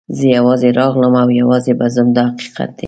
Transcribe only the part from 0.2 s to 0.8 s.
یوازې